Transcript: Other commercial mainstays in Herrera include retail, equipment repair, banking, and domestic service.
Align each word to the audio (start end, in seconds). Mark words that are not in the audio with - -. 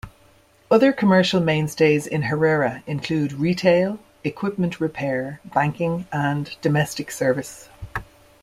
Other 0.71 0.91
commercial 0.91 1.39
mainstays 1.41 2.07
in 2.07 2.23
Herrera 2.23 2.81
include 2.87 3.33
retail, 3.33 3.99
equipment 4.23 4.81
repair, 4.81 5.39
banking, 5.45 6.07
and 6.11 6.49
domestic 6.63 7.11
service. 7.11 7.69